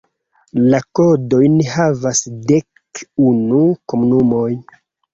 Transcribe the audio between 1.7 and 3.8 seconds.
havas dek unu